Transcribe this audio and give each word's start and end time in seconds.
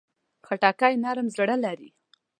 خټکی 0.45 0.93
نرم 1.03 1.27
زړه 1.35 1.55
لري. 1.65 1.89